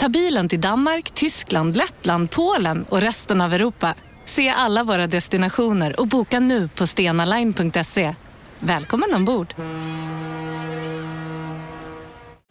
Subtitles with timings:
[0.00, 3.94] Ta bilen till Danmark, Tyskland, Lettland, Polen och resten av Europa.
[4.24, 8.14] Se alla våra destinationer och boka nu på stenaline.se.
[8.58, 9.54] Välkommen ombord!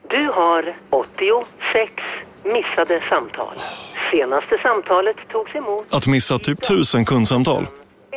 [0.09, 1.91] Du har 86
[2.43, 3.53] missade samtal.
[4.11, 5.93] Senaste samtalet togs emot...
[5.93, 7.67] Att missa typ tusen kundsamtal,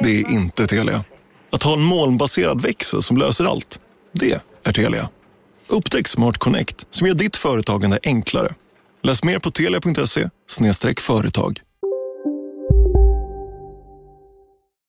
[0.00, 1.04] det är inte Telia.
[1.50, 3.78] Att ha en molnbaserad växel som löser allt,
[4.12, 5.08] det är Telia.
[5.68, 8.54] Upptäck Smart Connect som gör ditt företagande enklare.
[9.04, 10.28] Läs mer på telia.se
[11.00, 11.60] företag.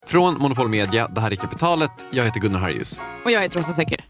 [0.08, 1.92] Från Monopol Media, det här är Kapitalet.
[2.12, 3.02] Jag heter Gunnar Harjus.
[3.26, 4.06] Och jag heter Rosa Secker.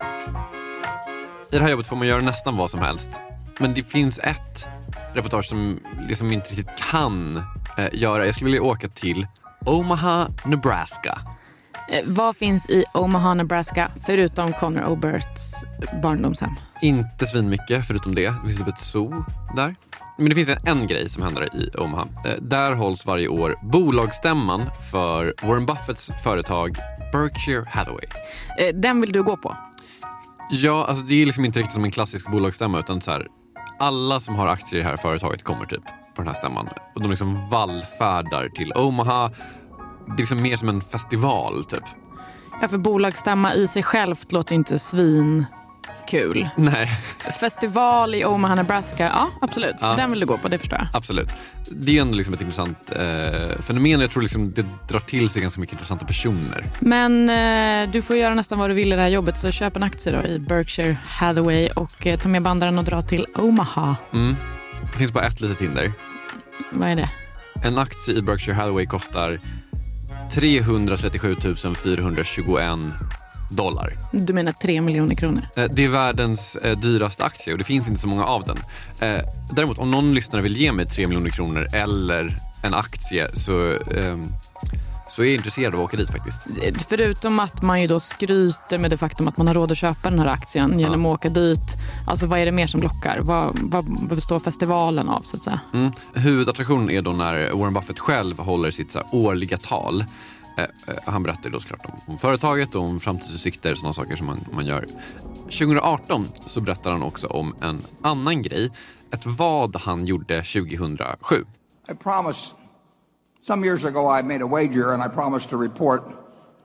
[1.51, 3.11] I det här jobbet får man göra nästan vad som helst.
[3.59, 4.67] Men det finns ett
[5.13, 7.37] reportage som liksom inte riktigt kan
[7.77, 8.25] eh, göra.
[8.25, 9.27] Jag skulle vilja åka till
[9.65, 11.19] Omaha, Nebraska.
[11.89, 15.53] Eh, vad finns i Omaha, Nebraska förutom Connor Oberts
[16.01, 16.49] barndomshem?
[16.81, 18.27] Inte svinmycket förutom det.
[18.29, 19.75] Det finns typ ett zoo där.
[20.17, 22.07] Men det finns en, en grej som händer i Omaha.
[22.25, 24.61] Eh, där hålls varje år bolagsstämman
[24.91, 26.77] för Warren Buffetts företag
[27.11, 28.07] Berkshire Hathaway.
[28.59, 29.57] Eh, den vill du gå på?
[30.51, 33.27] Ja, alltså det är liksom inte riktigt som en klassisk bolagsstämma utan så här,
[33.79, 36.69] alla som har aktier i det här företaget kommer typ på den här stämman.
[36.95, 39.31] Och de liksom vallfärdar till Omaha.
[40.07, 41.83] Det är liksom mer som en festival typ.
[42.61, 45.45] Ja, för bolagsstämma i sig självt låter inte svin
[46.07, 46.49] kul.
[46.55, 46.87] Nej.
[47.39, 49.03] Festival i Omaha, Nebraska.
[49.03, 49.75] Ja, absolut.
[49.81, 49.95] Ja.
[49.95, 50.87] Den vill du gå på, det förstår jag.
[50.93, 51.29] Absolut.
[51.69, 53.99] Det är ändå liksom ett intressant eh, fenomen.
[54.01, 56.71] Jag tror liksom det drar till sig ganska mycket intressanta personer.
[56.79, 59.75] Men eh, du får göra nästan vad du vill i det här jobbet, så köp
[59.75, 63.95] en aktie då i Berkshire Hathaway och eh, ta med bandaren och dra till Omaha.
[64.13, 64.35] Mm.
[64.91, 65.91] Det finns bara ett litet hinder.
[66.71, 67.09] Vad är det?
[67.63, 69.39] En aktie i Berkshire Hathaway kostar
[70.31, 71.35] 337
[71.75, 72.79] 421
[73.51, 73.93] dollar.
[74.11, 75.47] Du menar tre miljoner kronor?
[75.55, 78.57] Eh, Det är världens eh, dyraste aktie och det finns inte så många av den.
[78.99, 83.71] Eh, Däremot om någon lyssnare vill ge mig 3 miljoner kronor eller en aktie så,
[83.71, 84.27] ehm,
[85.15, 86.47] så är jag intresserad av att åka dit faktiskt.
[86.89, 90.09] Förutom att man ju då skryter med det faktum att man har råd att köpa
[90.09, 91.77] den här aktien genom att åka dit.
[92.07, 93.19] Alltså vad är det mer som lockar?
[93.19, 95.59] Vad, vad, vad består festivalen av så att säga?
[95.73, 95.91] Mm.
[96.13, 100.05] Huvudattraktionen är då när Warren Buffett själv håller sitt så här, årliga tal.
[100.57, 100.69] Eh, eh,
[101.05, 104.65] han berättar då såklart om, om företaget och om framtidsutsikter, sådana saker som man, man
[104.65, 104.85] gör.
[105.43, 108.71] 2018 så berättar han också om en annan grej.
[109.11, 111.45] Ett vad han gjorde 2007.
[111.91, 112.62] I promised
[113.47, 116.03] some years ago I made a wager and I promised to report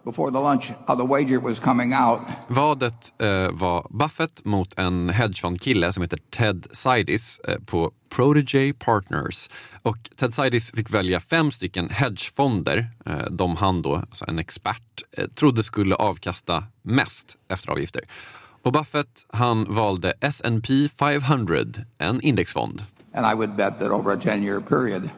[0.04, 2.20] before the lunch how the wager was coming out.
[2.48, 9.50] Vadet eh, var Buffett mot en hedgefondkille som heter Ted Sidis eh, på Protege Partners.
[9.82, 15.02] Och Ted Sidis fick välja fem stycken hedgefonder, eh, de han då, alltså en expert,
[15.12, 18.02] eh, trodde skulle avkasta mest efter avgifter.
[18.62, 21.58] Och Buffett han valde S&P 500,
[21.98, 22.82] en indexfond.
[23.14, 25.10] And I would bet that over a 10 year period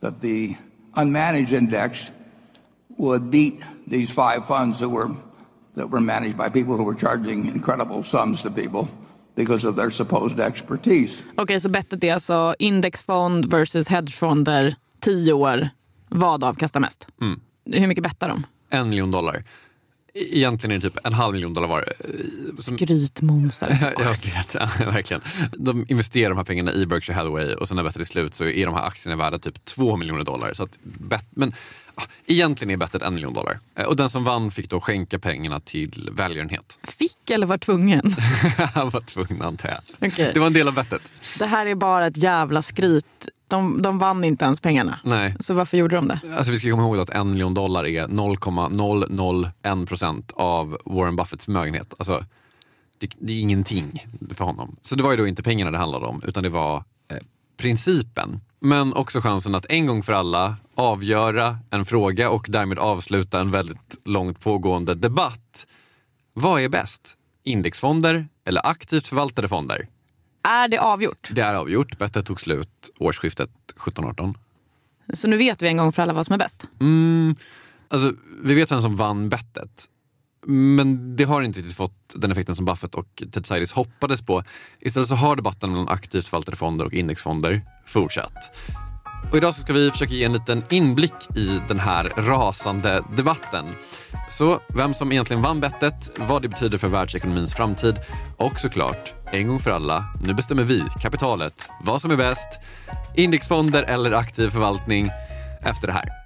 [0.00, 0.56] that the
[0.96, 2.10] unmanaged index
[2.96, 5.14] would beat these five funds that were
[5.74, 8.88] that were managed by people who were charging incredible sums to people
[9.34, 11.22] because of their supposed expertise.
[11.36, 15.68] Okej, så bettet är alltså indexfond versus hedgefonder, tio år.
[16.08, 17.08] Vad avkastar mest?
[17.64, 18.46] Hur mycket bettar de?
[18.70, 19.44] En miljon dollar.
[20.18, 21.78] Egentligen är det typ en halv miljon dollar var.
[22.00, 22.10] eh,
[22.56, 23.68] som- Skrytmånsar.
[23.98, 25.20] Jag vet, ja, verkligen.
[25.52, 28.44] De investerar de här pengarna i Berkshire Hathaway och sen när bettet är slut så
[28.44, 30.54] är de här aktierna värda typ två miljoner dollar.
[30.54, 30.78] Så att
[31.30, 31.52] men
[32.26, 33.58] egentligen är bettet en miljon dollar.
[33.76, 36.78] Eh, Och den som vann fick då skänka pengarna till välgörenhet.
[36.82, 38.02] Fick eller var tvungen?
[38.74, 40.10] Han var tvungen antar jag.
[40.12, 40.30] Okej.
[40.34, 41.12] Det var en del av bettet.
[41.38, 43.28] Det här är bara ett jävla skryt.
[43.48, 44.98] De, de vann inte ens pengarna.
[45.04, 45.36] Nej.
[45.40, 46.20] Så varför gjorde de det?
[46.36, 51.44] Alltså vi ska komma ihåg att en miljon dollar är 0,001 procent av Warren Buffetts
[51.44, 51.94] förmögenhet.
[51.98, 52.24] Alltså,
[52.98, 54.76] det, det är ingenting för honom.
[54.82, 56.76] Så det var ju då inte pengarna det handlade om, utan det var
[57.10, 57.16] eh,
[57.56, 58.40] principen.
[58.60, 63.50] Men också chansen att en gång för alla avgöra en fråga och därmed avsluta en
[63.50, 65.66] väldigt långt pågående debatt.
[66.34, 67.16] Vad är bäst?
[67.44, 69.88] Indexfonder eller aktivt förvaltade fonder?
[70.42, 71.30] Är det avgjort?
[71.32, 71.98] Det är avgjort.
[71.98, 74.34] Bettet tog slut årsskiftet 17-18.
[75.14, 76.64] Så nu vet vi en gång för alla vad som är bäst.
[76.80, 77.34] Mm,
[77.88, 78.12] alltså,
[78.42, 79.88] vi vet vem som vann bettet.
[80.48, 84.42] Men det har inte riktigt fått den effekten som Buffett och Ted Seides hoppades på.
[84.80, 88.56] Istället så har debatten mellan aktivt förvaltade fonder och indexfonder fortsatt.
[89.30, 93.64] Och idag så ska vi försöka ge en liten inblick i den här rasande debatten.
[94.30, 97.96] Så vem som egentligen vann bettet, vad det betyder för världsekonomins framtid
[98.36, 102.48] och såklart, en gång för alla, nu bestämmer vi, kapitalet, vad som är bäst,
[103.16, 105.08] indexfonder eller aktiv förvaltning
[105.62, 106.25] efter det här.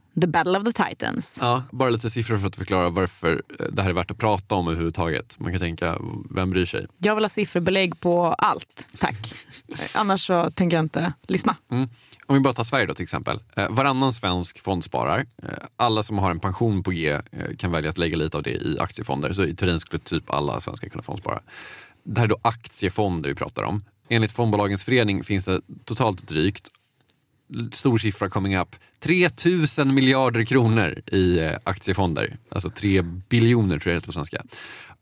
[0.21, 1.37] The battle of the titans.
[1.41, 4.67] Ja, bara lite siffror för att förklara varför det här är värt att prata om
[4.67, 5.39] överhuvudtaget.
[5.39, 5.97] Man kan tänka,
[6.29, 6.87] vem bryr sig?
[6.97, 9.33] Jag vill ha sifferbelägg på allt, tack.
[9.95, 11.55] Annars så tänker jag inte lyssna.
[11.71, 11.89] Mm.
[12.25, 13.39] Om vi bara tar Sverige då till exempel.
[13.55, 15.25] Eh, varannan svensk fondsparar.
[15.43, 17.21] Eh, alla som har en pension på G eh,
[17.57, 19.33] kan välja att lägga lite av det i aktiefonder.
[19.33, 21.39] Så i teorin skulle typ alla svenskar kunna fondspara.
[22.03, 23.83] Det här är då aktiefonder vi pratar om.
[24.09, 26.69] Enligt Fondbolagens förening finns det totalt drygt
[27.73, 28.75] stor siffra coming up.
[28.99, 32.37] 3000 miljarder kronor i eh, aktiefonder.
[32.49, 34.41] Alltså 3 biljoner tror jag det heter på svenska.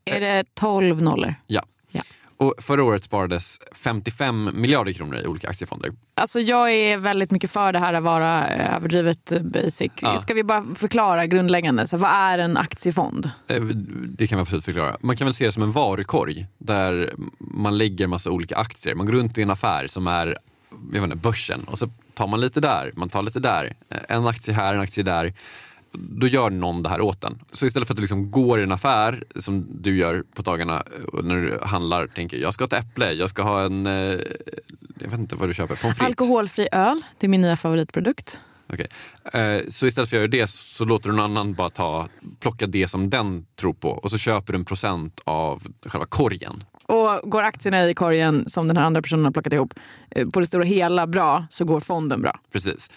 [0.06, 1.36] Är det 12 nollor?
[1.48, 1.64] Ja.
[1.92, 2.02] Ja.
[2.38, 5.92] Och förra året sparades 55 miljarder kronor i olika aktiefonder.
[6.14, 9.92] Alltså jag är väldigt mycket för det här att vara eh, överdrivet basic.
[10.02, 10.18] Ja.
[10.18, 11.88] Ska vi bara förklara grundläggande?
[11.88, 13.30] Så vad är en aktiefond?
[13.48, 13.62] Eh,
[14.18, 14.98] Det kan man absolut förklara.
[15.02, 18.96] Man kan väl se det som en varukorg där man lägger massa olika aktier.
[18.96, 20.38] Man går runt i en affär som är
[20.94, 23.74] jag vet inte, börsen och så tar man lite där, man tar lite där.
[23.90, 25.34] Eh, En aktie här, en aktie där.
[25.92, 27.40] Då gör någon det här åt en.
[27.52, 30.76] Så istället för att du liksom går i en affär som du gör på dagarna
[31.14, 33.94] eh, när du handlar tänker jag ska ha ett äpple, jag ska ha en, eh,
[35.00, 36.02] jag vet inte vad du köper, pommes.
[36.02, 38.40] Alkoholfri öl, det är min nya favoritprodukt.
[39.34, 42.08] Eh, Så istället för att göra det så låter du någon annan bara ta,
[42.40, 46.64] plocka det som den tror på och så köper du en procent av själva korgen.
[46.90, 49.74] Och går aktierna i korgen som den här andra personen har plockat ihop
[50.12, 52.40] eh, på det stora hela bra så går fonden bra.
[52.52, 52.90] Precis.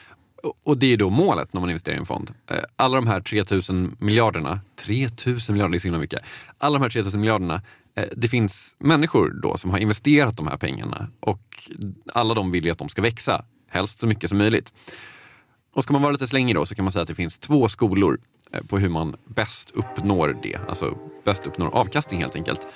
[0.64, 2.30] Och- det är då målet när man investerar i en fond.
[2.50, 6.20] Eh, alla de här 3000 miljarderna, 3000 miljarder det är så himla mycket.
[6.58, 7.62] Alla de här 3000 miljarderna,
[7.96, 11.40] eh, det finns människor då som har investerat de här pengarna och
[12.14, 14.72] alla de vill ju att de ska växa, helst så mycket som möjligt.
[15.74, 17.68] Och ska man vara lite slängig då så kan man säga att det finns två
[17.68, 18.18] skolor
[18.68, 20.58] på hur man bäst uppnår det.
[20.68, 22.66] Alltså bäst uppnår avkastning helt enkelt.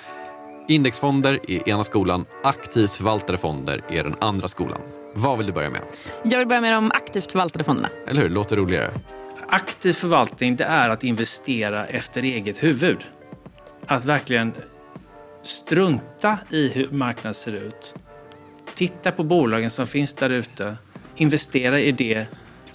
[0.69, 4.81] Indexfonder är ena skolan, aktivt förvaltade fonder är den andra skolan.
[5.13, 5.81] Vad vill du börja med?
[6.23, 7.89] Jag vill börja med de aktivt förvaltade fonderna.
[8.07, 8.29] Eller hur?
[8.29, 8.91] Låter roligare.
[9.49, 12.97] Aktiv förvaltning det är att investera efter eget huvud.
[13.85, 14.53] Att verkligen
[15.41, 17.93] strunta i hur marknaden ser ut.
[18.75, 20.77] Titta på bolagen som finns där ute.
[21.15, 22.27] Investera i det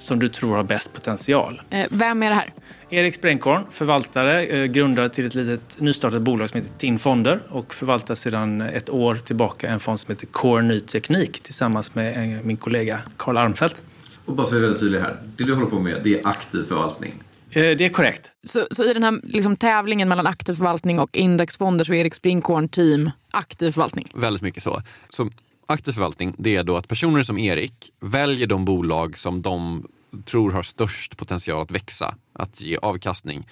[0.02, 1.62] som du tror har bäst potential.
[1.70, 2.52] Eh, vem är det här?
[2.90, 7.74] Erik Sprängkorn, förvaltare, eh, grundare till ett litet nystartat bolag som heter TIN Fonder och
[7.74, 12.56] förvaltar sedan ett år tillbaka en fond som heter Core Ny Teknik tillsammans med min
[12.56, 13.82] kollega Karl Armfelt.
[14.24, 15.16] Och bara så vi är väldigt tydliga här.
[15.36, 17.14] Det du håller på med, det är aktiv förvaltning.
[17.50, 18.30] Eh, Det är korrekt.
[18.44, 22.14] Så, så i den här liksom, tävlingen mellan aktiv förvaltning och indexfonder så är Erik
[22.14, 24.08] Springhorn team aktiv förvaltning.
[24.14, 24.82] Väldigt mycket så.
[25.08, 25.30] Så
[25.72, 29.86] aktiv förvaltning, det är då att personer som Erik väljer de bolag som de
[30.24, 33.46] tror har störst potential att växa, att ge avkastning.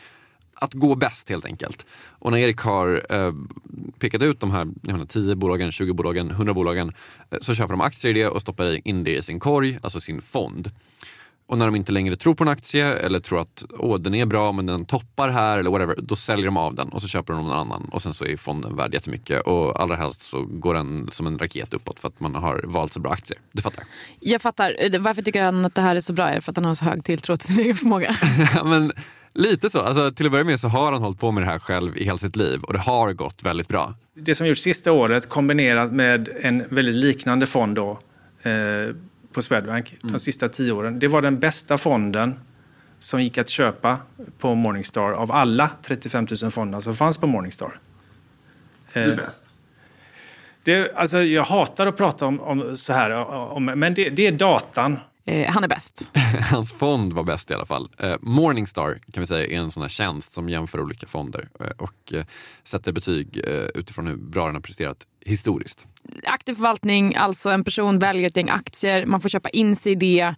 [0.62, 1.86] att gå bäst helt enkelt.
[2.08, 3.32] Och när Erik har eh,
[3.98, 6.92] pekat ut de här menar, 10 bolagen, 20 bolagen, 100 bolagen
[7.30, 10.00] eh, så köper de aktier i det och stoppar in det i sin korg, alltså
[10.00, 10.70] sin fond.
[11.50, 14.26] Och när de inte längre tror på en aktie eller tror att Åh, den är
[14.26, 17.32] bra men den toppar här eller whatever, då säljer de av den och så köper
[17.32, 20.74] de någon annan och sen så är fonden värd jättemycket och allra helst så går
[20.74, 23.38] den som en raket uppåt för att man har valt så bra aktier.
[23.52, 23.84] Du fattar?
[24.20, 24.76] Jag fattar.
[24.78, 26.28] Eh, Varför tycker han att det här är så bra?
[26.28, 28.16] Är det för att han har så hög tilltro till sin egen förmåga?
[28.64, 28.92] Men
[29.34, 29.80] lite så.
[29.80, 32.04] Alltså, till att börja med så har han hållit på med det här själv i
[32.04, 33.94] hela sitt liv och det har gått väldigt bra.
[34.14, 37.90] Det som gjorts sista året kombinerat med en väldigt liknande fond då,
[38.42, 38.94] eh,
[39.32, 40.98] på Swedbank de sista tio åren.
[40.98, 42.34] Det var den bästa fonden
[42.98, 43.98] som gick att köpa
[44.38, 47.80] på Morningstar av alla 35 000 fonder som fanns på Morningstar.
[48.92, 49.42] Eh, bäst.
[50.64, 54.32] det, alltså, jag hatar att prata om, om så här, om, men det, det är
[54.32, 54.98] datan.
[55.24, 56.06] Eh, han är bäst.
[56.50, 57.88] Hans fond var bäst i alla fall.
[57.98, 61.66] Eh, Morningstar kan vi säga är en sån här tjänst som jämför olika fonder eh,
[61.66, 62.14] och
[62.64, 63.36] sätter betyg
[63.74, 65.86] utifrån hur bra den har presterat historiskt.
[66.24, 69.94] Aktiv förvaltning, alltså en person väljer ett gäng aktier, man får köpa in sig i
[69.94, 70.34] det.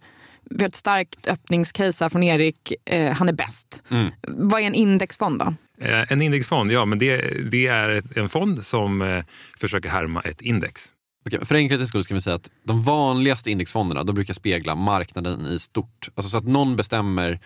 [0.49, 2.73] Vi har ett starkt öppningscase här från Erik.
[2.85, 3.83] Eh, han är bäst.
[4.27, 5.53] Vad är en indexfond då?
[5.85, 7.17] Eh, En indexfond, ja, men det,
[7.51, 9.23] det är en fond som eh,
[9.59, 10.89] försöker härma ett index.
[11.25, 15.45] Okej, för enkelhetens skull ska vi säga att de vanligaste indexfonderna de brukar spegla marknaden
[15.45, 16.09] i stort.
[16.15, 17.39] Alltså så att någon bestämmer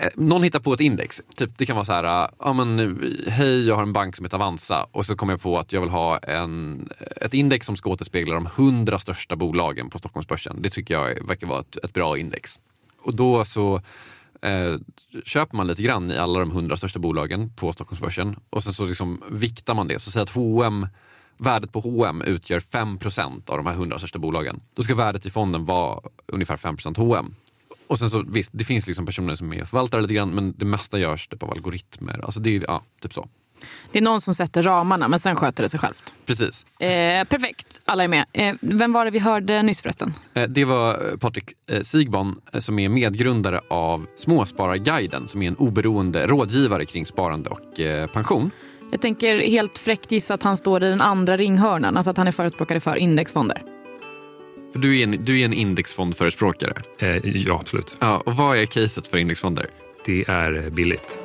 [0.00, 1.22] Eh, någon hittar på ett index.
[1.36, 4.24] Typ, det kan vara så här, eh, ja, men, hej jag har en bank som
[4.24, 7.66] heter Avanza och så kommer jag på att jag vill ha en, eh, ett index
[7.66, 10.62] som ska återspegla de hundra största bolagen på Stockholmsbörsen.
[10.62, 12.60] Det tycker jag verkar vara ett, ett bra index.
[13.02, 13.80] Och då så
[14.42, 14.74] eh,
[15.24, 18.86] köper man lite grann i alla de hundra största bolagen på Stockholmsbörsen och sen så
[18.86, 19.98] liksom viktar man det.
[19.98, 20.88] Så säg att H&M
[21.36, 24.60] värdet på H&M utgör 5% av de här 100 största bolagen.
[24.74, 27.34] Då ska värdet i fonden vara ungefär 5% H&M.
[27.86, 30.54] Och sen så visst, det finns liksom personer som är och förvaltar lite grann men
[30.56, 32.20] det mesta görs typ av algoritmer.
[32.24, 33.28] Alltså det är, ja, typ så.
[33.92, 36.14] Det är någon som sätter ramarna men sen sköter det sig självt.
[36.26, 36.66] Precis.
[36.80, 38.24] Eh, perfekt, alla är med.
[38.32, 40.12] Eh, vem var det vi hörde nyss förresten?
[40.34, 45.48] Eh, Det var eh, Patrik eh, Sigban eh, som är medgrundare av Småspararguiden som är
[45.48, 47.60] en oberoende rådgivare kring sparande och
[48.12, 48.50] pension.
[48.92, 52.26] Jag tänker helt fräckt gissa att han står i den andra ringhörnan, alltså att han
[52.28, 53.62] är förespråkare för indexfonder.
[54.74, 56.72] För du är en, du är en indexfondförespråkare.
[56.98, 57.96] Eh, Ja, absolut.
[58.00, 59.66] Ja, och vad är caset för indexfonder?
[60.06, 61.18] Det är billigt.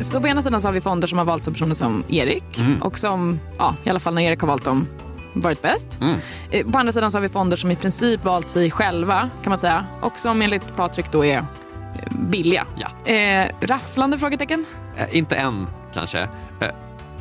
[0.00, 2.44] Så på ena sidan så har vi fonder som har valts av personer som Erik
[2.80, 4.86] och som, ja, i alla fall när Erik har valt dem,
[5.34, 5.98] varit bäst.
[6.00, 6.14] Mm.
[6.50, 9.50] Eh, På andra sidan så har vi fonder som i princip valt sig själva, kan
[9.50, 9.86] man säga.
[10.00, 11.44] Och som enligt Patrik då är eh,
[12.30, 12.66] billiga.
[12.76, 13.12] Ja.
[13.12, 14.64] Eh, rafflande frågetecken?
[14.96, 16.20] Eh, inte än kanske.
[16.60, 16.68] Eh,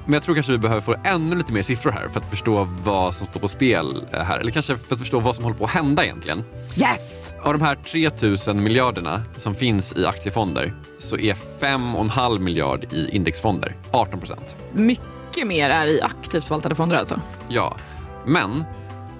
[0.06, 2.68] men jag tror kanske vi behöver få ännu lite mer siffror här för att förstå
[2.84, 4.40] vad som står på spel eh, här.
[4.40, 6.44] Eller kanske för att förstå vad som håller på att hända egentligen.
[6.82, 7.34] Yes!
[7.42, 13.76] Av de här 3000 miljarderna som finns i aktiefonder så är 5,5 miljard i indexfonder,
[13.92, 14.56] 18 procent.
[14.74, 17.22] Mycket mer är i aktivt förvaltade fonder alltså.
[17.48, 17.78] Ja,
[18.26, 18.64] men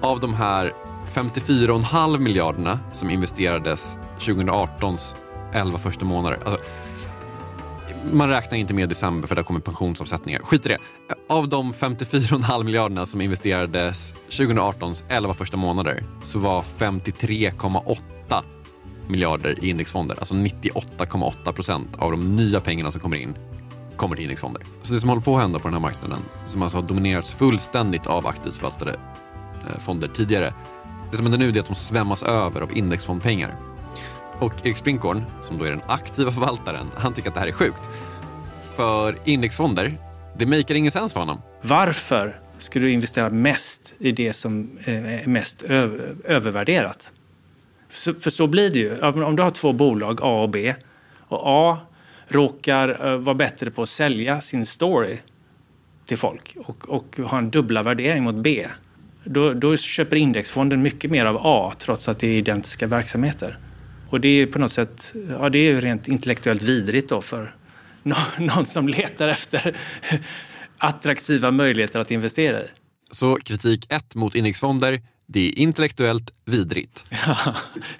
[0.00, 0.72] av de här
[1.14, 5.14] 54,5 miljarderna som investerades 2018s
[5.52, 6.38] 11 första månader.
[6.44, 6.64] Alltså,
[8.12, 10.40] man räknar inte med december för där kommer pensionsavsättningar.
[10.40, 10.78] Skit i det.
[11.28, 18.42] Av de 54,5 miljarderna som investerades 2018s 11 första månader så var 53,8
[19.08, 20.16] miljarder i indexfonder.
[20.18, 23.34] Alltså 98,8 procent av de nya pengarna som kommer in
[23.96, 24.62] kommer till indexfonder.
[24.82, 27.34] Så det som håller på att hända på den här marknaden, som alltså har dominerats
[27.34, 28.92] fullständigt av aktivt förvaltade
[29.70, 30.54] eh, fonder tidigare.
[31.10, 33.73] Det som händer nu är att de svämmas över av indexfondpengar.
[34.40, 37.52] Och Erik Sprinkorn, som då är den aktiva förvaltaren, han tycker att det här är
[37.52, 37.88] sjukt.
[38.76, 39.98] För indexfonder,
[40.38, 41.42] det makar ingen sens för honom.
[41.62, 47.10] Varför ska du investera mest i det som är mest övervärderat?
[47.88, 48.98] För så blir det ju.
[48.98, 50.74] Om du har två bolag, A och B,
[51.18, 51.78] och A
[52.28, 55.18] råkar eh, vara bättre på att sälja sin story
[56.06, 58.66] till folk och, och ha en dubbla värdering mot B,
[59.24, 63.58] då, då köper indexfonden mycket mer av A trots att det är identiska verksamheter.
[64.14, 67.54] Och det är på något sätt, ja det är ju rent intellektuellt vidrigt då för
[68.02, 69.76] nå- någon som letar efter
[70.78, 72.66] attraktiva möjligheter att investera i.
[73.10, 77.04] Så kritik 1 mot indexfonder, det är intellektuellt vidrigt.
[77.26, 77.54] Ja,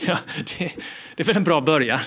[0.06, 0.18] ja
[0.58, 0.72] det,
[1.16, 2.00] det är väl en bra början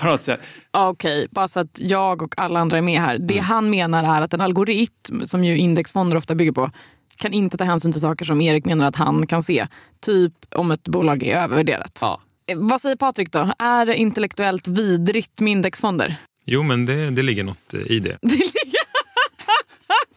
[0.00, 0.40] på något sätt.
[0.70, 3.18] Okej, bara så att jag och alla andra är med här.
[3.18, 6.70] Det han menar är att en algoritm, som ju indexfonder ofta bygger på,
[7.16, 9.66] kan inte ta hänsyn till saker som Erik menar att han kan se.
[10.00, 11.98] Typ om ett bolag är övervärderat.
[12.00, 12.20] Ja.
[12.56, 13.52] Vad säger Patrik då?
[13.58, 16.16] Är det intellektuellt vidrigt med indexfonder?
[16.44, 18.18] Jo, men det, det ligger något eh, i det.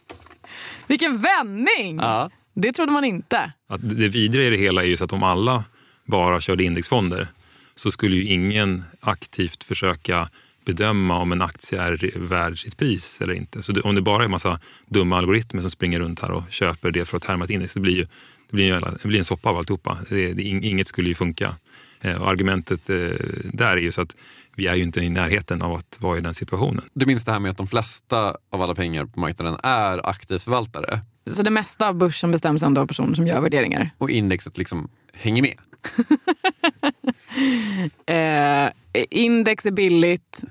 [0.86, 1.96] Vilken vändning!
[1.96, 2.30] Ja.
[2.54, 3.52] Det trodde man inte.
[3.68, 5.64] Att det vidriga i det hela är ju så att om alla
[6.04, 7.28] bara körde indexfonder
[7.74, 10.28] så skulle ju ingen aktivt försöka
[10.64, 13.62] bedöma om en aktie är värd sitt pris eller inte.
[13.62, 16.42] Så det, om det bara är en massa dumma algoritmer som springer runt här och
[16.50, 18.06] köper det för att härma ett index, det blir ju
[18.50, 19.98] det blir, en, det blir en soppa av alltihopa.
[20.08, 21.54] Det, det, inget skulle ju funka.
[22.04, 22.96] Eh, och argumentet eh,
[23.44, 24.16] där är ju så att
[24.56, 26.84] vi är ju inte i närheten av att vara i den situationen.
[26.94, 30.42] Du minns det här med att de flesta av alla pengar på marknaden är aktivt
[30.42, 31.00] förvaltare.
[31.26, 33.90] Så det mesta av börsen bestäms ändå av personer som gör värderingar?
[33.98, 35.58] Och indexet liksom hänger med?
[38.96, 40.42] eh, index är billigt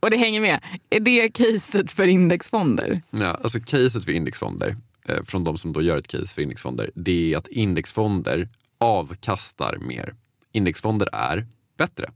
[0.00, 0.60] och det hänger med.
[0.90, 3.02] Är det caset för indexfonder?
[3.10, 4.76] Ja, alltså caset för indexfonder,
[5.08, 8.48] eh, från de som då gör ett case för indexfonder, det är att indexfonder
[8.78, 10.14] avkastar mer.
[10.52, 11.46] Indexfonder är
[11.78, 12.10] bättre.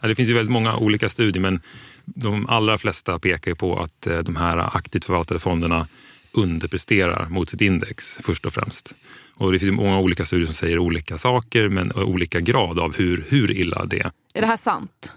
[0.00, 1.60] Ja, det finns ju väldigt många olika studier men
[2.04, 5.86] de allra flesta pekar på att eh, de här aktivt förvaltade fonderna
[6.32, 8.94] underpresterar mot sitt index först och främst.
[9.34, 13.26] Och det finns många olika studier som säger olika saker men olika grad av hur,
[13.28, 14.10] hur illa det är.
[14.34, 15.12] Är det här sant?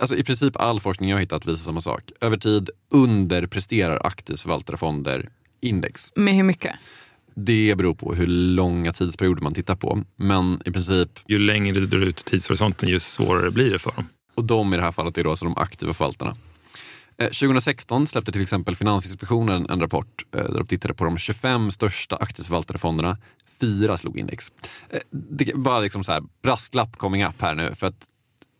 [0.00, 2.10] Alltså I princip all forskning jag har hittat visar samma sak.
[2.20, 5.28] Över tid underpresterar aktivt förvaltade fonder
[5.60, 6.12] index.
[6.14, 6.76] Med hur mycket?
[7.34, 9.98] Det beror på hur långa tidsperioder man tittar på.
[10.16, 11.10] Men i princip...
[11.26, 14.04] Ju längre du drar ut tidshorisonten, ju svårare blir det för dem.
[14.34, 16.36] Och de i det här fallet är då alltså de aktiva förvaltarna.
[17.18, 21.70] 2016 eh, släppte till exempel Finansinspektionen en rapport eh, där de tittade på de 25
[21.70, 23.18] största aktivt förvaltade fonderna.
[23.60, 24.52] Fyra slog index.
[24.90, 27.74] Eh, det, bara liksom så här, brasklapp coming up här nu.
[27.74, 28.06] För att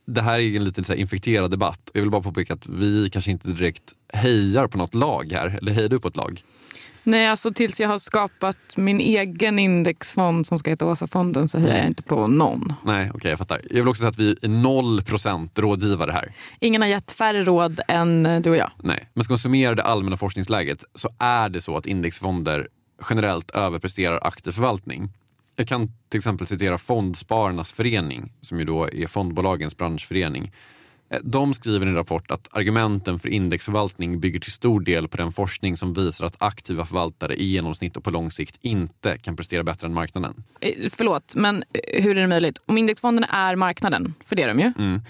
[0.06, 1.90] det här är en lite så infekterad debatt.
[1.94, 5.46] Jag vill bara påpeka att vi kanske inte direkt hejar på något lag här.
[5.46, 6.42] Eller hejar du på ett lag?
[7.04, 11.76] Nej, alltså tills jag har skapat min egen indexfond som ska heta Åsafonden så hejar
[11.76, 12.72] jag inte på någon.
[12.84, 13.60] Nej, okej okay, jag fattar.
[13.70, 16.32] Jag vill också säga att vi är noll procent rådgivare här.
[16.60, 18.70] Ingen har gett färre råd än du och jag.
[18.82, 22.68] Nej, men ska man summera det allmänna forskningsläget så är det så att indexfonder
[23.10, 25.10] generellt överpresterar aktiv förvaltning.
[25.56, 30.52] Jag kan till exempel citera Fondspararnas förening, som ju då är fondbolagens branschförening.
[31.12, 35.16] Eh, de skriver i en rapport att argumenten för indexförvaltning bygger till stor del på
[35.16, 39.36] den forskning som visar att aktiva förvaltare i genomsnitt och på lång sikt inte kan
[39.36, 40.44] prestera bättre än marknaden.
[40.60, 42.58] Eh, förlåt, men eh, hur är det möjligt?
[42.66, 44.72] Om indexfonderna är marknaden, för det är de ju.
[44.78, 45.00] Mm.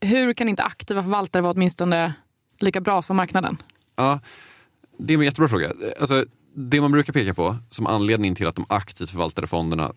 [0.00, 2.14] Hur kan inte aktiva förvaltare vara åtminstone
[2.58, 3.56] lika bra som marknaden?
[3.96, 4.20] Ja,
[4.98, 5.72] det är en jättebra fråga.
[6.00, 9.92] Alltså, det man brukar peka på som anledning till att de aktivt förvaltade fonderna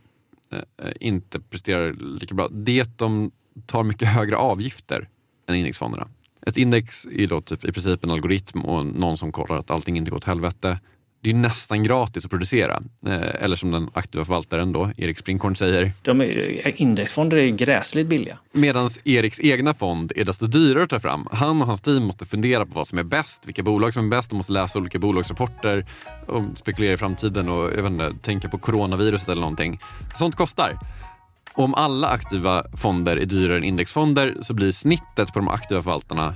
[1.00, 3.32] inte presterar lika bra, det är att de
[3.65, 5.08] tar mycket högre avgifter
[5.50, 6.08] än indexfonderna.
[6.48, 9.98] Ett index är då typ i princip en algoritm och någon som kollar att allting
[9.98, 10.80] inte går åt helvete
[11.22, 12.82] det är nästan gratis att producera.
[13.06, 15.92] Eh, eller som den aktiva förvaltaren då, Erik Springhorn säger.
[16.02, 18.38] De är, indexfonder är gräsligt billiga.
[18.52, 21.28] Medan Eriks egna fond är desto dyrare att ta fram.
[21.32, 24.10] Han och hans team måste fundera på vad som är bäst, vilka bolag som är
[24.10, 24.30] bäst.
[24.30, 25.86] De måste läsa olika bolagsrapporter
[26.28, 29.80] och spekulera i framtiden och jag inte, tänka på coronaviruset eller någonting.
[30.16, 30.78] Sånt kostar.
[31.56, 35.82] Och om alla aktiva fonder är dyrare än indexfonder så blir snittet på de aktiva
[35.82, 36.34] förvaltarna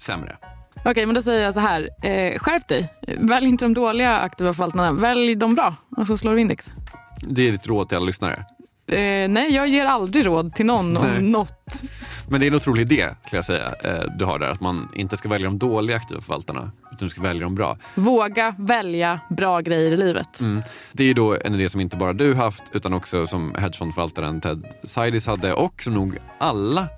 [0.00, 0.36] sämre.
[0.84, 1.88] Okej, men då säger jag så här.
[2.02, 2.92] Eh, skärp dig.
[3.18, 4.92] Välj inte de dåliga aktiva förvaltarna.
[4.92, 6.72] Välj de bra och så slår du index.
[7.20, 8.44] Det är ditt råd till alla lyssnare?
[8.86, 11.18] Eh, nej, jag ger aldrig råd till någon nej.
[11.18, 11.82] om något.
[12.28, 14.48] Men det är en otrolig idé, skulle jag säga, eh, du har där.
[14.48, 17.76] Att man inte ska välja de dåliga aktiva förvaltarna, utan du ska välja de bra.
[17.94, 20.40] Våga välja bra grejer i livet.
[20.40, 20.62] Mm.
[20.92, 24.66] Det är då en idé som inte bara du haft, utan också som hedgefondförvaltaren Ted
[24.84, 26.88] Seides hade och som nog alla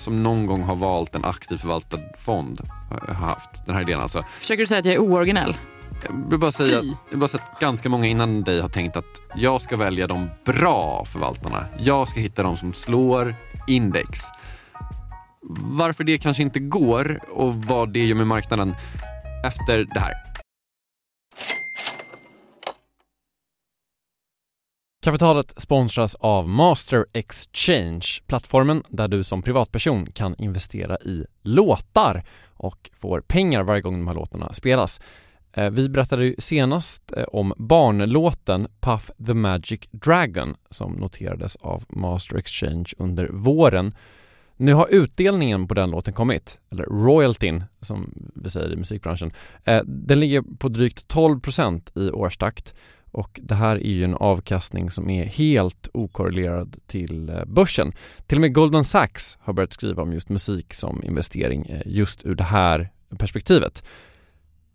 [0.00, 3.66] som någon gång har valt en aktivt förvaltad fond har haft.
[3.66, 4.24] Den här idén alltså.
[4.38, 5.56] Försöker du säga att jag är ooriginell?
[6.02, 8.96] Jag vill bara säga, jag vill bara säga att ganska många innan dig har tänkt
[8.96, 11.64] att jag ska välja de bra förvaltarna.
[11.78, 13.34] Jag ska hitta de som slår
[13.66, 14.20] index.
[15.78, 18.74] Varför det kanske inte går och vad det gör med marknaden
[19.44, 20.12] efter det här.
[25.04, 32.22] Kapitalet sponsras av Master Exchange, plattformen där du som privatperson kan investera i låtar
[32.54, 35.00] och får pengar varje gång de här låtarna spelas.
[35.52, 41.84] Eh, vi berättade ju senast eh, om barnlåten Puff the Magic Dragon som noterades av
[41.88, 43.92] Master Exchange under våren.
[44.60, 49.32] Nu har utdelningen på den låten kommit, eller royaltyn som vi säger i musikbranschen.
[49.64, 52.74] Eh, den ligger på drygt 12% i årstakt
[53.10, 57.92] och det här är ju en avkastning som är helt okorrelerad till eh, börsen.
[58.26, 62.26] Till och med Goldman Sachs har börjat skriva om just musik som investering eh, just
[62.26, 63.84] ur det här perspektivet.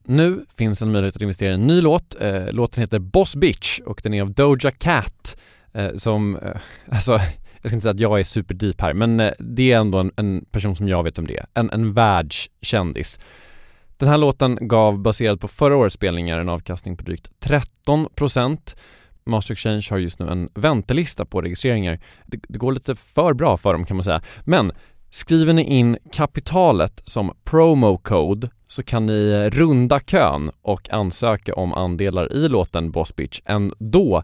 [0.04, 2.15] Nu finns en möjlighet att investera i en ny låt.
[2.21, 5.38] Eh, låten heter Boss Bitch och den är av Doja Cat
[5.75, 6.55] Eh, som, eh,
[6.91, 7.11] alltså
[7.61, 10.11] jag ska inte säga att jag är superdeep här men eh, det är ändå en,
[10.15, 11.45] en person som jag vet om det är.
[11.53, 13.19] En, en världskändis.
[13.97, 18.07] Den här låten gav baserad på förra årets spelningar en avkastning på drygt 13
[19.27, 21.99] Master Exchange har just nu en väntelista på registreringar.
[22.25, 24.21] Det, det går lite för bra för dem kan man säga.
[24.43, 24.71] Men
[25.09, 31.73] skriver ni in kapitalet som promo code så kan ni runda kön och ansöka om
[31.73, 34.23] andelar i låten Boss Bitch ändå.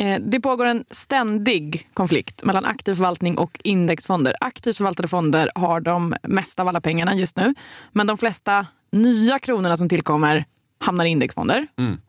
[0.00, 4.34] Eh, det pågår en ständig konflikt mellan aktiv förvaltning och indexfonder.
[4.40, 7.54] Aktivt förvaltade fonder har de mesta av alla pengarna just nu.
[7.92, 10.44] Men de flesta nya kronorna som tillkommer
[10.78, 11.66] hamnar i indexfonder.
[11.78, 12.00] Mm.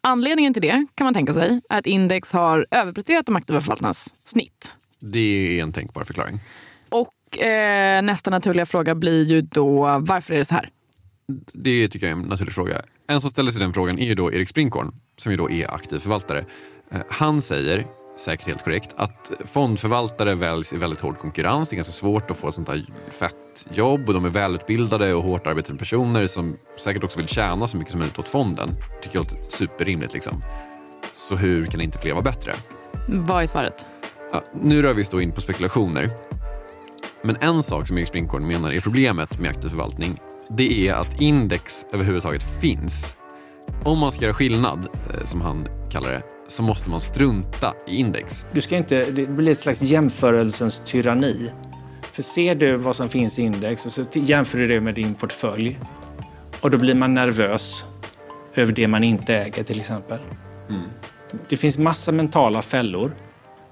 [0.00, 4.14] Anledningen till det kan man tänka sig är att index har överpresterat de aktiva förvaltarnas
[4.24, 4.76] snitt.
[4.98, 6.40] Det är en tänkbar förklaring.
[6.88, 10.70] Och eh, nästa naturliga fråga blir ju då varför är det så här?
[11.52, 12.82] Det tycker jag är en naturlig fråga.
[13.06, 15.74] En som ställer sig den frågan är ju då Erik Sprinkorn, som ju då är
[15.74, 16.44] aktiv förvaltare.
[16.92, 21.68] Eh, Han säger, säkert helt korrekt, att fondförvaltare väljs i väldigt hård konkurrens.
[21.68, 25.14] Det är ganska svårt att få ett sånt här fett jobb och de är välutbildade
[25.14, 28.68] och hårt arbetande personer som säkert också vill tjäna så mycket som möjligt åt fonden.
[29.02, 30.42] Tycker jag låter superrimligt liksom.
[31.14, 32.54] Så hur kan inte fler vara bättre?
[33.08, 33.86] Vad är svaret?
[34.32, 36.10] Ja, nu rör vi oss då in på spekulationer.
[37.22, 41.20] Men en sak som Erik Sprinkorn menar är problemet med aktiv förvaltning, det är att
[41.20, 43.16] index överhuvudtaget finns.
[43.84, 47.96] Om man ska göra skillnad, eh, som han kallar det, så måste man strunta i
[47.96, 48.46] index.
[48.52, 51.50] Du ska inte, det blir ett slags jämförelsens tyranni.
[52.02, 55.14] För ser du vad som finns i index och så jämför du det med din
[55.14, 55.78] portfölj
[56.60, 57.84] och då blir man nervös
[58.54, 60.18] över det man inte äger till exempel.
[61.48, 63.12] Det finns massa mentala fällor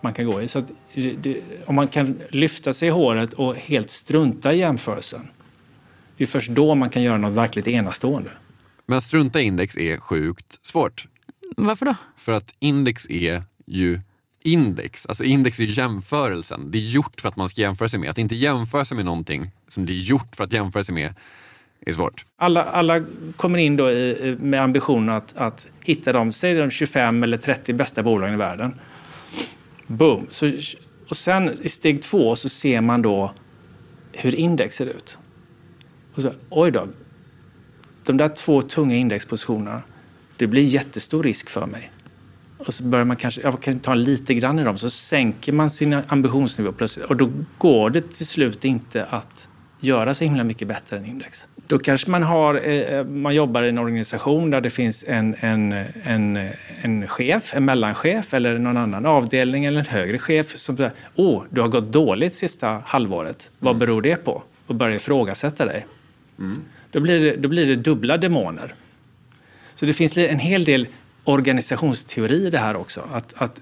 [0.01, 0.49] man kan gå i.
[0.49, 0.62] Så
[0.95, 5.29] det, om man kan lyfta sig i håret och helt strunta i jämförelsen,
[6.16, 8.31] det är först då man kan göra något verkligt enastående.
[8.87, 11.07] Men att strunta i index är sjukt svårt.
[11.57, 11.95] Varför då?
[12.17, 14.01] För att index är ju
[14.43, 15.07] index.
[15.07, 16.71] Alltså index är ju jämförelsen.
[16.71, 18.11] Det är gjort för att man ska jämföra sig med.
[18.11, 21.15] Att inte jämföra sig med någonting som det är gjort för att jämföra sig med
[21.87, 22.25] är svårt.
[22.37, 23.05] Alla, alla
[23.37, 27.37] kommer in då i, i- med ambitionen att, att hitta de, säg de 25 eller
[27.37, 28.75] 30 bästa bolagen i världen.
[29.87, 30.27] Boom!
[30.31, 30.53] Så,
[31.09, 33.35] och sen i steg två så ser man då
[34.13, 35.19] hur index ser ut.
[36.15, 36.89] Och så, oj då,
[38.07, 39.83] de där två tunga indexpositionerna,
[40.40, 41.90] det blir jättestor risk för mig.
[42.59, 45.70] Och så börjar man kanske, jag kan ta lite grann i dem, så sänker man
[45.70, 47.07] sin ambitionsnivå plötsligt.
[47.07, 49.48] Och då går det till slut inte att
[49.81, 51.46] göra så himla mycket bättre än index.
[51.66, 55.72] Då kanske man, har, eh, man jobbar i en organisation där det finns en, en,
[56.05, 56.48] en,
[56.83, 61.42] en chef, en mellanchef eller någon annan avdelning eller en högre chef som säger åh,
[61.50, 63.50] du har gått dåligt sista halvåret.
[63.59, 64.42] Vad beror det på?
[64.66, 65.87] Och börjar ifrågasätta dig.
[66.90, 68.74] Då, blir det, då blir det dubbla demoner.
[69.81, 70.88] Så det finns en hel del
[71.25, 73.09] organisationsteori i det här också.
[73.12, 73.61] Att, att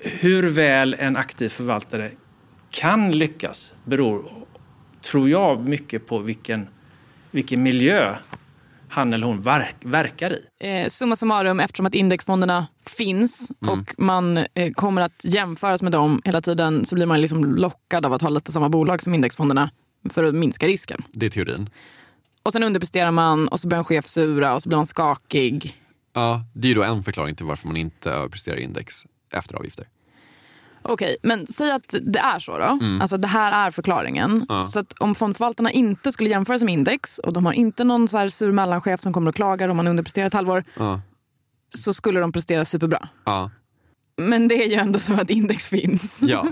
[0.00, 2.10] hur väl en aktiv förvaltare
[2.70, 4.24] kan lyckas beror,
[5.02, 6.68] tror jag, mycket på vilken,
[7.30, 8.16] vilken miljö
[8.88, 10.46] han eller hon verk, verkar i.
[10.60, 16.22] Eh, summa summarum, eftersom att indexfonderna finns och man eh, kommer att jämföras med dem
[16.24, 19.70] hela tiden så blir man liksom lockad av att ha lite samma bolag som indexfonderna.
[20.10, 21.02] för att minska risken.
[21.12, 21.70] Det är teorin.
[22.42, 25.76] Och sen underpresterar man och så börjar en chef sura och så blir man skakig.
[26.12, 28.94] Ja, det är ju då en förklaring till varför man inte överpresterar index
[29.32, 29.88] efter avgifter.
[30.84, 32.64] Okej, men säg att det är så då.
[32.64, 33.00] Mm.
[33.00, 34.46] Alltså det här är förklaringen.
[34.48, 34.62] Ja.
[34.62, 38.08] Så att om fondförvaltarna inte skulle jämföra sig med index och de har inte någon
[38.08, 41.00] så här sur mellanchef som kommer och klagar om man underpresterar ett halvår Ja.
[41.74, 43.08] så skulle de prestera superbra.
[43.24, 43.50] Ja.
[44.16, 46.20] Men det är ju ändå så att index finns.
[46.22, 46.46] Ja.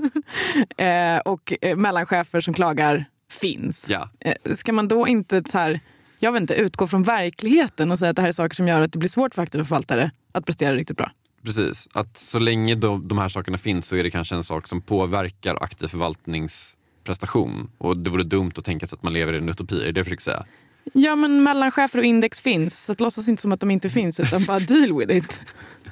[0.85, 3.87] eh, och eh, mellanchefer som klagar finns.
[3.89, 4.11] Ja.
[4.21, 5.81] Eh, ska man då inte så här,
[6.19, 8.81] jag vet inte, utgå från verkligheten och säga att det här är saker som gör
[8.81, 11.13] att det blir svårt för aktiva förvaltare att prestera riktigt bra?
[11.43, 14.69] Precis, att så länge de, de här sakerna finns så är det kanske en sak
[14.69, 17.71] som påverkar aktiv förvaltningsprestation.
[17.79, 19.99] Och det vore dumt att tänka sig att man lever i en utopi, är det
[19.99, 20.47] jag försöker säga?
[20.93, 22.85] Ja, men mellanchefer och index finns.
[22.85, 25.41] Så att låtsas inte som att de inte finns, utan bara deal with it.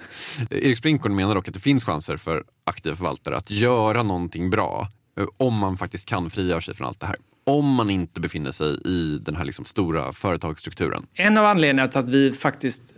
[0.50, 4.88] Erik Sprinkorn menar dock att det finns chanser för aktiva förvaltare att göra någonting bra
[5.18, 7.16] eh, om man faktiskt kan frigöra sig från allt det här.
[7.48, 11.06] Om man inte befinner sig i den här liksom stora företagsstrukturen.
[11.14, 12.94] En av anledningarna till att vi faktiskt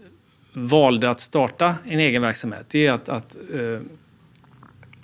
[0.53, 3.81] valde att starta en egen verksamhet det är att, att eh,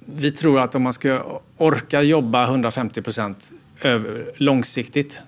[0.06, 3.52] vi tror att om man ska orka jobba 150 procent
[4.36, 5.20] långsiktigt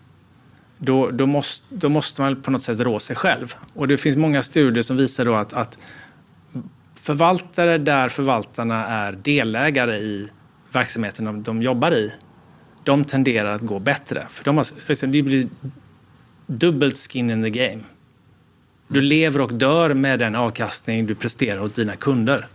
[0.79, 3.55] då, då, måste, då måste man på något sätt rå sig själv.
[3.75, 5.79] Och det finns många studier som visar då att, att
[6.95, 10.29] förvaltare där förvaltarna är delägare i
[10.73, 12.13] verksamheten de, de jobbar i,
[12.89, 14.27] de tenderar att gå bättre.
[14.31, 15.49] För de har, liksom, det blir
[16.47, 17.81] dubbelt skin in the game.
[18.89, 22.47] Du lever och dör med den avkastning du presterar åt dina kunder.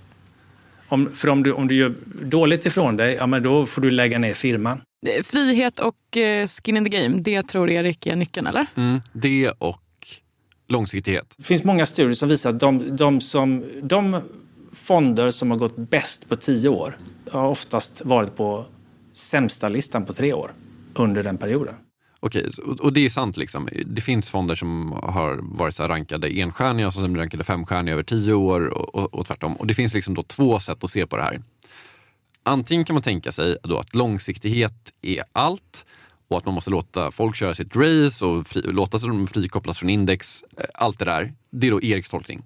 [0.87, 1.93] Om, för om du, om du gör
[2.23, 4.81] dåligt ifrån dig, ja, men då får du lägga ner firman.
[5.23, 8.65] Frihet och eh, skin in the game, det tror Erik är nyckeln, eller?
[8.75, 10.07] Mm, det och
[10.67, 11.35] långsiktighet.
[11.37, 14.21] Det finns många studier som visar att de, de, som, de
[14.71, 16.97] fonder som har gått bäst på tio år
[17.31, 18.65] har oftast varit på
[19.13, 20.51] sämsta listan på tre år
[20.93, 21.75] under den perioden.
[22.19, 22.49] Okej,
[22.79, 23.37] och- det är sant.
[23.37, 23.69] Liksom.
[23.85, 28.03] Det finns fonder som har varit så här rankade enstjärniga och som rankade femstjärniga över
[28.03, 29.55] tio år och, och, och tvärtom.
[29.55, 31.41] Och det finns liksom då två sätt att se på det här.
[32.43, 35.85] Antingen kan man tänka sig då att långsiktighet är allt
[36.27, 39.79] och att man måste låta folk köra sitt race och fri, låta sig de frikopplas
[39.79, 40.43] från index.
[40.57, 41.33] Eh, Allt det där.
[41.49, 42.43] Det är då Eriks tolkning.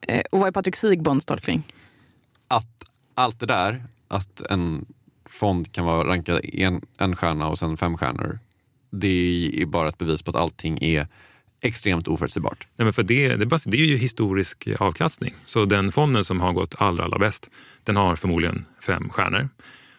[0.00, 1.62] Eh, och vad är Patrik Sigbons tolkning?
[2.48, 4.84] Att allt det där, att en
[5.30, 8.38] fond kan vara rankad en, en stjärna och sen fem stjärnor.
[8.90, 11.08] Det är bara ett bevis på att allting är
[11.60, 12.66] extremt oförutsägbart.
[12.76, 15.34] Nej, men för det, det, är det är ju historisk avkastning.
[15.44, 17.50] Så den fonden som har gått allra, allra bäst,
[17.84, 19.48] den har förmodligen fem stjärnor.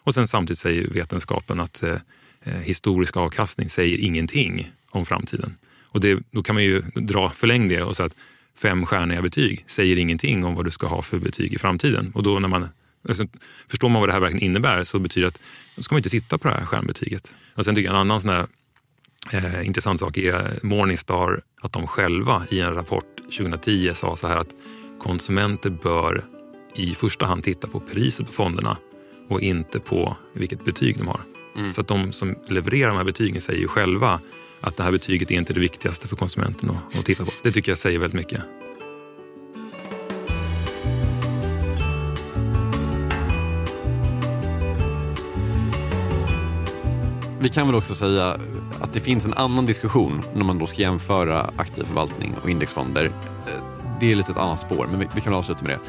[0.04, 1.96] Och sen samtidigt säger vetenskapen att eh,
[2.44, 5.58] eh historisk avkastning säger ingenting om framtiden.
[5.84, 8.16] Och det, då kan man ju dra, förläng det och säga att
[8.56, 12.12] fem stjärniga betyg säger ingenting om vad du ska ha för betyg i framtiden.
[12.16, 12.70] Och då när man
[13.08, 13.28] alltså,
[13.68, 15.40] förstår man vad det här verkligen innebär så betyder det att
[15.76, 17.34] då ska man inte titta på det här stjärnbetyget.
[17.56, 18.48] Och sen tycker jag en annan sån här
[19.34, 24.38] Eh, intressant sak är Morningstar, att de själva i en rapport 2010 sa så här
[24.38, 24.56] att
[25.00, 26.24] konsumenter bör
[26.76, 28.78] i första hand titta på priset på fonderna
[29.28, 31.22] och inte på vilket betyg de har.
[31.72, 34.20] Så att de som levererar de här betygen säger ju själva
[34.62, 37.32] att det här betyget är inte det viktigaste för konsumenten att, att titta på.
[37.44, 38.42] Det tycker jag säger väldigt mycket.
[47.48, 48.38] Vi kan väl också säga
[48.80, 53.06] att det finns en annan diskussion när man då ska jämföra aktiv förvaltning och indexfonder.
[53.06, 53.64] Eh,
[54.00, 55.80] det är lite ett annat spår, men vi vi kan väl avsluta med det.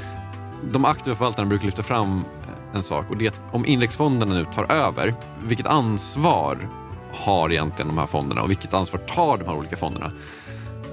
[0.72, 4.34] De aktiva förvaltarna brukar lyfta fram eh, en sak och det är att om indexfonderna
[4.34, 6.68] nu tar över, vilket ansvar
[7.12, 10.12] har egentligen de här fonderna och vilket ansvar tar de här olika fonderna?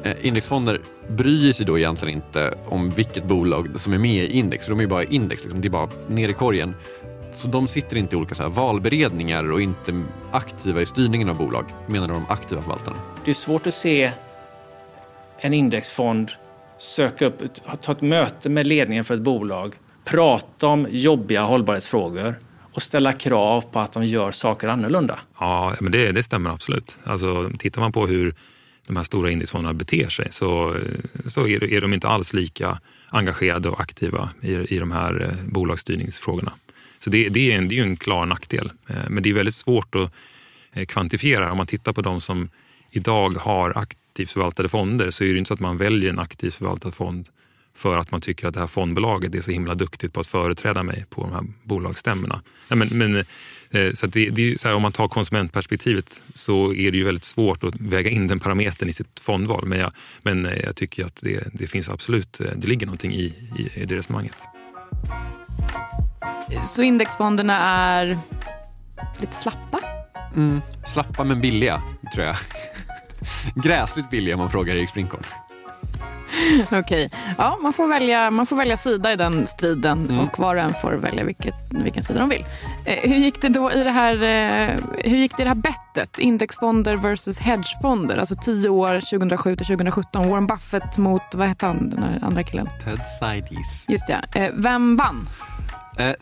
[0.04, 4.64] Eh, indexfonder bryr sig då egentligen inte om vilket bolag som är med i index,
[4.64, 5.62] för de är ju bara index, liksom.
[5.62, 6.76] det är bara ner i korgen.
[7.36, 11.38] Så de sitter inte i olika så här valberedningar och inte aktiva i styrningen av
[11.38, 12.98] bolag, menar de aktiva förvaltarna.
[13.26, 14.12] Det är svårt att se
[15.40, 16.32] en indexfond
[16.78, 17.42] söka upp,
[17.82, 22.40] ta ett möte med ledningen för ett bolag, prata om jobbiga hållbarhetsfrågor
[22.74, 25.20] och ställa krav på att de gör saker annorlunda.
[25.40, 27.00] Ja, men det, det stämmer absolut.
[27.04, 28.36] Alltså, tittar man på hur
[28.88, 30.76] de här stora indexfonderna beter sig så,
[31.26, 35.52] så är, är de inte alls lika engagerade och aktiva i, i de här eh,
[35.52, 36.52] bolagsstyrningsfrågorna.
[37.00, 38.72] Så det, det, är en, det är en klar nackdel.
[38.90, 40.12] Eh, men det är väldigt svårt att
[40.74, 41.52] eh, kvantifiera.
[41.52, 42.50] Om man tittar på de som
[42.92, 46.56] idag har aktivt förvaltade fonder så är det inte så att man väljer en aktivt
[46.56, 47.30] förvaltad fond
[47.76, 50.84] för att man tycker att det här fondbolaget är så himla duktigt på att företräda
[50.84, 52.42] mig på de här bolagsstämmorna.
[52.70, 53.16] Men, men,
[53.72, 57.24] eh, så det, det så här, om man tar konsumentperspektivet så är det ju väldigt
[57.24, 59.66] svårt att väga in den parametern i sitt fondval.
[59.66, 63.82] Men jag, men jag tycker att det, det finns absolut, det ligger någonting i, i,
[63.82, 64.36] i det resonemanget.
[66.66, 68.20] Så indexfonderna är
[69.20, 69.80] lite slappa?
[70.36, 71.82] Mm, slappa men billiga,
[72.14, 72.36] tror jag.
[73.64, 75.24] Gräsligt billiga om man frågar Erik Sprinchorn.
[76.72, 80.20] Okej, ja, man, får välja, man får välja sida i den striden Mm.
[80.20, 82.46] och var och en får välja vilket, vilken sida de vill.
[82.86, 85.56] Eh, hur gick det då i det här, eh, hur gick det i det här
[85.56, 86.20] bettet?
[86.20, 90.30] Indexfonder versus hedgefonder, alltså 10 år 2007 till 2017.
[90.30, 92.70] Warren Buffett mot, vad hette han, den andra killen?
[92.84, 93.86] Ted Seides.
[93.90, 94.18] Just ja.
[94.42, 95.30] Eh, vem vann?
[95.98, 96.16] Eh,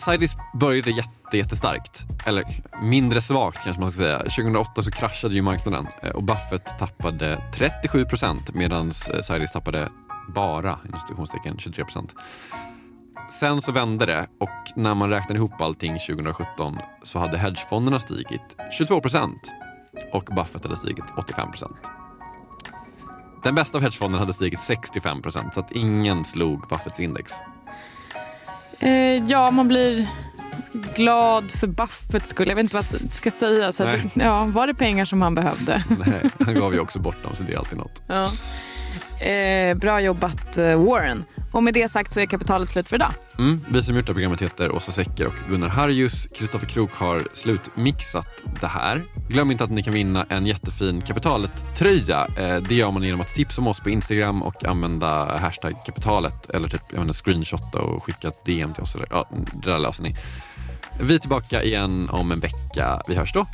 [0.54, 2.04] började jätte, jättestarkt.
[2.26, 2.46] Eller
[2.82, 4.20] mindre svagt kanske man ska säga.
[4.20, 8.92] 2008 så kraschade ju marknaden eh, och Buffett tappade 37 procent medan
[9.32, 9.90] eh, tappade
[10.36, 12.16] bara institutionstecken 23 procent.
[13.40, 18.58] Sen så vände det och när man räknade ihop allting 2017 så hade hedgefonderna stigit
[18.78, 19.52] 22 procent
[20.12, 21.92] och Buffett hade stigit 85 procent.
[23.44, 27.34] Den bästa av hedgefonderna hade stigit 65 procent så att ingen slog Buffetts index.
[28.80, 30.08] Eh, ja, man blir
[30.96, 32.48] glad för Buffetts skull.
[32.48, 33.72] Jag vet inte vad jag ska säga.
[33.72, 35.84] Så att, ja, var det pengar som han behövde?
[36.06, 38.02] Nej, han gav ju också bort dem så det är alltid något.
[38.08, 38.28] Ja.
[39.26, 41.26] Eh, bra jobbat eh, Warren.
[41.54, 43.14] Och med det sagt så är kapitalet slut för idag.
[43.40, 46.28] Mm, vi som gjort det här programmet heter Åsa Secker och Gunnar Harjus.
[46.36, 48.28] Kristoffer Krook har slutmixat
[48.62, 49.04] det här.
[49.30, 52.28] Glöm inte att ni kan vinna en jättefin Kapitalet-tröja.
[52.38, 56.50] Eh, det gör man genom att tipsa om oss på Instagram och använda hashtag kapitalet
[56.50, 58.96] eller typ jag screenshotta och skicka ett DM till oss.
[58.96, 59.30] Eller, ja,
[59.64, 60.16] det där löser ni.
[61.00, 63.02] Vi är tillbaka igen om en vecka.
[63.08, 63.48] Vi hörs då.